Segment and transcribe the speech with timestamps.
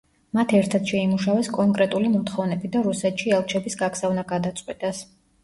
[0.35, 5.05] მათ ერთად შეიმუშავეს კონკრეტული მოთხოვნები და რუსეთში ელჩების გაგზავნა გადაწყვიტეს.